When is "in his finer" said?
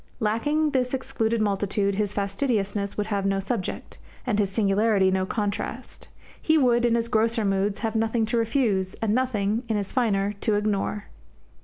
9.69-10.33